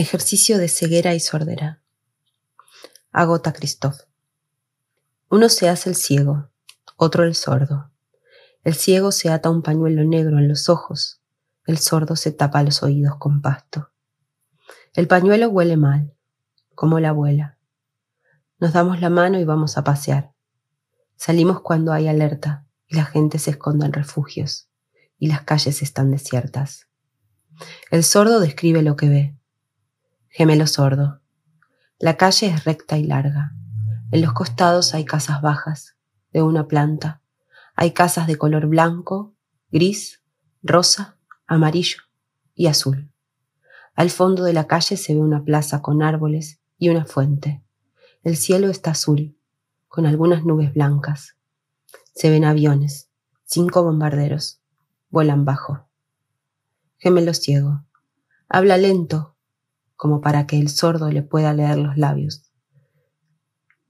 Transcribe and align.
Ejercicio 0.00 0.56
de 0.56 0.68
ceguera 0.68 1.14
y 1.14 1.20
sordera. 1.20 1.82
Agota 3.12 3.52
Christoph. 3.52 4.00
Uno 5.28 5.50
se 5.50 5.68
hace 5.68 5.90
el 5.90 5.94
ciego, 5.94 6.48
otro 6.96 7.24
el 7.24 7.34
sordo. 7.34 7.90
El 8.64 8.72
ciego 8.72 9.12
se 9.12 9.28
ata 9.28 9.50
un 9.50 9.60
pañuelo 9.60 10.02
negro 10.04 10.38
en 10.38 10.48
los 10.48 10.70
ojos, 10.70 11.20
el 11.66 11.76
sordo 11.76 12.16
se 12.16 12.32
tapa 12.32 12.62
los 12.62 12.82
oídos 12.82 13.16
con 13.16 13.42
pasto. 13.42 13.90
El 14.94 15.06
pañuelo 15.06 15.50
huele 15.50 15.76
mal, 15.76 16.14
como 16.74 16.98
la 16.98 17.10
abuela. 17.10 17.58
Nos 18.58 18.72
damos 18.72 19.02
la 19.02 19.10
mano 19.10 19.38
y 19.38 19.44
vamos 19.44 19.76
a 19.76 19.84
pasear. 19.84 20.32
Salimos 21.16 21.60
cuando 21.60 21.92
hay 21.92 22.08
alerta 22.08 22.64
y 22.86 22.96
la 22.96 23.04
gente 23.04 23.38
se 23.38 23.50
esconde 23.50 23.84
en 23.84 23.92
refugios 23.92 24.70
y 25.18 25.26
las 25.26 25.42
calles 25.42 25.82
están 25.82 26.10
desiertas. 26.10 26.88
El 27.90 28.02
sordo 28.02 28.40
describe 28.40 28.80
lo 28.80 28.96
que 28.96 29.10
ve 29.10 29.39
Gemelo 30.32 30.68
sordo. 30.68 31.20
La 31.98 32.16
calle 32.16 32.46
es 32.46 32.64
recta 32.64 32.96
y 32.96 33.04
larga. 33.04 33.52
En 34.12 34.22
los 34.22 34.32
costados 34.32 34.94
hay 34.94 35.04
casas 35.04 35.42
bajas, 35.42 35.96
de 36.32 36.40
una 36.40 36.68
planta. 36.68 37.20
Hay 37.74 37.90
casas 37.94 38.28
de 38.28 38.36
color 38.36 38.66
blanco, 38.66 39.34
gris, 39.72 40.22
rosa, 40.62 41.18
amarillo 41.48 42.02
y 42.54 42.68
azul. 42.68 43.10
Al 43.96 44.10
fondo 44.10 44.44
de 44.44 44.52
la 44.52 44.68
calle 44.68 44.96
se 44.96 45.14
ve 45.14 45.20
una 45.20 45.42
plaza 45.42 45.82
con 45.82 46.00
árboles 46.00 46.60
y 46.78 46.90
una 46.90 47.06
fuente. 47.06 47.64
El 48.22 48.36
cielo 48.36 48.68
está 48.68 48.92
azul, 48.92 49.36
con 49.88 50.06
algunas 50.06 50.44
nubes 50.44 50.72
blancas. 50.72 51.34
Se 52.14 52.30
ven 52.30 52.44
aviones, 52.44 53.10
cinco 53.46 53.82
bombarderos. 53.82 54.60
Vuelan 55.10 55.44
bajo. 55.44 55.88
Gemelo 56.98 57.34
ciego. 57.34 57.84
Habla 58.48 58.76
lento, 58.76 59.34
como 60.00 60.22
para 60.22 60.46
que 60.46 60.58
el 60.58 60.70
sordo 60.70 61.10
le 61.10 61.20
pueda 61.20 61.52
leer 61.52 61.76
los 61.76 61.98
labios. 61.98 62.50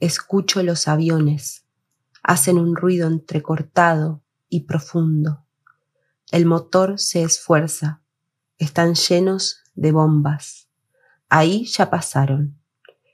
Escucho 0.00 0.64
los 0.64 0.88
aviones, 0.88 1.64
hacen 2.24 2.58
un 2.58 2.74
ruido 2.74 3.06
entrecortado 3.06 4.20
y 4.48 4.62
profundo. 4.62 5.46
El 6.32 6.44
motor 6.44 6.98
se 6.98 7.22
esfuerza, 7.22 8.02
están 8.58 8.96
llenos 8.96 9.62
de 9.76 9.92
bombas. 9.92 10.68
Ahí 11.28 11.66
ya 11.66 11.88
pasaron. 11.88 12.58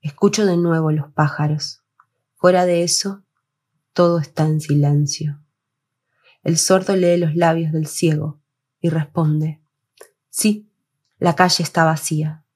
Escucho 0.00 0.46
de 0.46 0.56
nuevo 0.56 0.90
los 0.90 1.12
pájaros. 1.12 1.82
Fuera 2.34 2.64
de 2.64 2.82
eso, 2.82 3.24
todo 3.92 4.20
está 4.20 4.46
en 4.46 4.62
silencio. 4.62 5.38
El 6.42 6.56
sordo 6.56 6.96
lee 6.96 7.18
los 7.18 7.36
labios 7.36 7.72
del 7.72 7.86
ciego 7.86 8.40
y 8.80 8.88
responde, 8.88 9.60
sí, 10.30 10.72
la 11.18 11.36
calle 11.36 11.62
está 11.62 11.84
vacía. 11.84 12.46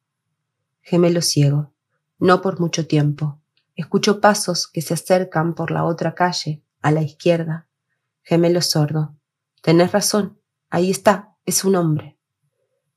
Gemelo 0.87 1.23
ciego. 1.23 1.73
No 2.19 2.43
por 2.43 2.61
mucho 2.61 2.87
tiempo. 2.87 3.41
Escucho 3.75 4.21
pasos 4.21 4.69
que 4.69 4.83
se 4.83 4.93
acercan 4.93 5.55
por 5.55 5.71
la 5.71 5.85
otra 5.85 6.15
calle, 6.15 6.63
a 6.83 6.91
la 6.91 7.01
izquierda. 7.01 7.69
Gemelo 8.21 8.61
sordo. 8.61 9.17
Tenés 9.63 9.93
razón. 9.93 10.39
Ahí 10.69 10.91
está. 10.91 11.39
Es 11.47 11.65
un 11.65 11.77
hombre. 11.77 12.19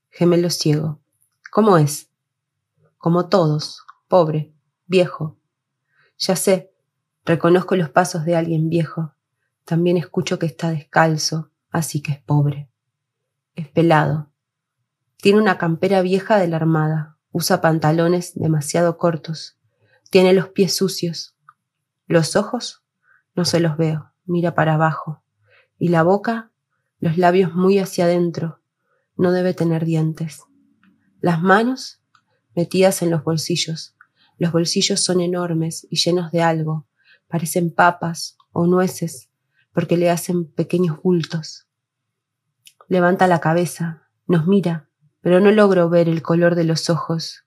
Gemelo 0.10 0.50
ciego. 0.50 1.00
¿Cómo 1.50 1.78
es? 1.78 2.10
Como 2.98 3.30
todos. 3.30 3.86
Pobre. 4.10 4.54
Viejo. 4.86 5.38
Ya 6.18 6.36
sé. 6.36 6.74
Reconozco 7.24 7.78
los 7.78 7.90
pasos 7.90 8.26
de 8.26 8.36
alguien 8.36 8.68
viejo. 8.68 9.14
También 9.64 9.96
escucho 9.96 10.40
que 10.40 10.46
está 10.46 10.72
descalzo, 10.72 11.52
así 11.72 12.02
que 12.02 12.12
es 12.12 12.20
pobre. 12.20 12.70
Es 13.56 13.70
pelado. 13.70 14.30
Tiene 15.16 15.40
una 15.40 15.58
campera 15.58 16.02
vieja 16.02 16.38
de 16.38 16.50
la 16.50 16.58
armada, 16.58 17.17
Usa 17.38 17.62
pantalones 17.62 18.34
demasiado 18.34 18.98
cortos. 18.98 19.60
Tiene 20.10 20.34
los 20.34 20.50
pies 20.50 20.76
sucios. 20.76 21.36
Los 22.08 22.36
ojos 22.36 22.82
no 23.36 23.46
se 23.46 23.60
los 23.60 23.78
veo. 23.78 24.12
Mira 24.26 24.56
para 24.56 24.74
abajo. 24.74 25.22
Y 25.78 25.90
la 25.90 26.02
boca, 26.02 26.50
los 27.00 27.20
labios 27.20 27.54
muy 27.54 27.78
hacia 27.78 28.06
adentro. 28.06 28.60
No 29.18 29.32
debe 29.32 29.54
tener 29.54 29.86
dientes. 29.86 30.46
Las 31.22 31.40
manos 31.40 32.02
metidas 32.56 33.04
en 33.04 33.12
los 33.12 33.24
bolsillos. 33.24 33.96
Los 34.40 34.52
bolsillos 34.52 35.00
son 35.00 35.22
enormes 35.22 35.86
y 35.92 35.98
llenos 35.98 36.32
de 36.32 36.42
algo. 36.42 36.88
Parecen 37.28 37.70
papas 37.70 38.36
o 38.52 38.66
nueces 38.66 39.30
porque 39.74 39.96
le 39.96 40.10
hacen 40.10 40.46
pequeños 40.46 41.04
bultos. 41.04 41.68
Levanta 42.88 43.28
la 43.28 43.40
cabeza, 43.42 44.10
nos 44.26 44.48
mira 44.48 44.87
pero 45.28 45.42
no 45.42 45.52
logro 45.52 45.90
ver 45.90 46.08
el 46.08 46.22
color 46.22 46.56
de 46.56 46.64
los 46.64 46.90
ojos. 46.90 47.44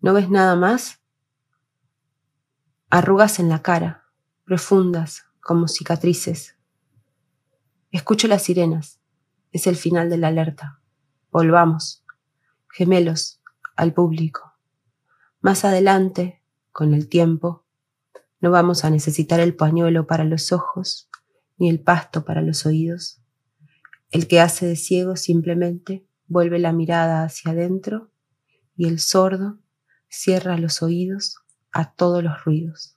¿No 0.00 0.14
ves 0.14 0.30
nada 0.30 0.54
más? 0.54 1.00
Arrugas 2.88 3.40
en 3.40 3.48
la 3.48 3.62
cara, 3.62 4.04
profundas, 4.44 5.24
como 5.40 5.66
cicatrices. 5.66 6.56
Escucho 7.90 8.28
las 8.28 8.44
sirenas. 8.44 9.00
Es 9.50 9.66
el 9.66 9.74
final 9.74 10.08
de 10.08 10.18
la 10.18 10.28
alerta. 10.28 10.78
Volvamos. 11.32 12.04
Gemelos, 12.70 13.42
al 13.74 13.92
público. 13.92 14.54
Más 15.40 15.64
adelante, 15.64 16.44
con 16.70 16.94
el 16.94 17.08
tiempo, 17.08 17.64
no 18.38 18.52
vamos 18.52 18.84
a 18.84 18.90
necesitar 18.90 19.40
el 19.40 19.56
pañuelo 19.56 20.06
para 20.06 20.22
los 20.22 20.52
ojos, 20.52 21.10
ni 21.56 21.68
el 21.70 21.80
pasto 21.80 22.24
para 22.24 22.40
los 22.40 22.66
oídos. 22.66 23.20
El 24.12 24.28
que 24.28 24.40
hace 24.40 24.64
de 24.64 24.76
ciego 24.76 25.16
simplemente 25.16 26.06
vuelve 26.26 26.58
la 26.58 26.72
mirada 26.72 27.24
hacia 27.24 27.52
adentro 27.52 28.10
y 28.76 28.88
el 28.88 28.98
sordo 28.98 29.58
cierra 30.08 30.58
los 30.58 30.82
oídos 30.82 31.38
a 31.72 31.92
todos 31.92 32.22
los 32.22 32.44
ruidos. 32.44 32.96